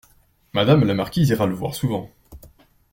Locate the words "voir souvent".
1.53-2.09